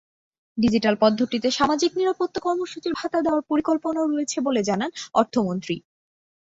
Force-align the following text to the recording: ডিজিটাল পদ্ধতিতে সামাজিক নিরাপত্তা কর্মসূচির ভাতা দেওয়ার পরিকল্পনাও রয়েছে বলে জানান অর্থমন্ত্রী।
ডিজিটাল 0.57 0.95
পদ্ধতিতে 1.03 1.47
সামাজিক 1.51 1.91
নিরাপত্তা 1.95 2.39
কর্মসূচির 2.39 2.93
ভাতা 2.95 3.19
দেওয়ার 3.21 3.43
পরিকল্পনাও 3.49 4.05
রয়েছে 4.07 4.37
বলে 4.47 4.61
জানান 4.69 4.89
অর্থমন্ত্রী। 5.13 5.75